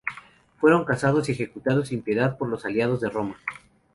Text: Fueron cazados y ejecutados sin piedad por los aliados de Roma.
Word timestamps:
Fueron 0.59 0.83
cazados 0.83 1.29
y 1.29 1.33
ejecutados 1.33 1.89
sin 1.89 2.01
piedad 2.01 2.35
por 2.35 2.49
los 2.49 2.65
aliados 2.65 3.01
de 3.01 3.09
Roma. 3.11 3.37